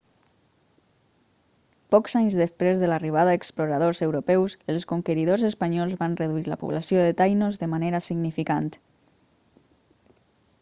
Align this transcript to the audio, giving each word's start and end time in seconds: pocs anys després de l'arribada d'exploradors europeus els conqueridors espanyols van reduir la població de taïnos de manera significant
pocs 1.95 2.15
anys 2.19 2.37
després 2.39 2.79
de 2.83 2.89
l'arribada 2.91 3.35
d'exploradors 3.35 4.01
europeus 4.07 4.55
els 4.75 4.87
conqueridors 4.93 5.45
espanyols 5.51 5.95
van 6.01 6.17
reduir 6.23 6.47
la 6.53 6.59
població 6.63 7.05
de 7.09 7.13
taïnos 7.21 7.63
de 7.65 7.69
manera 7.75 8.01
significant 8.09 8.75